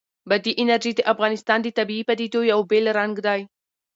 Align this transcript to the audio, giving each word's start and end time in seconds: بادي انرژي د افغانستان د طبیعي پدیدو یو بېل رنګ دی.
بادي 0.29 0.51
انرژي 0.61 0.91
د 0.95 1.01
افغانستان 1.13 1.59
د 1.63 1.67
طبیعي 1.77 2.03
پدیدو 2.09 2.41
یو 2.51 2.59
بېل 2.69 2.85
رنګ 2.99 3.15
دی. 3.25 3.41